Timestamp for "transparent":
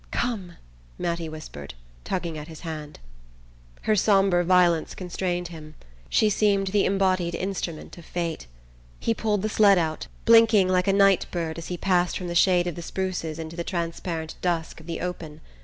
13.63-14.33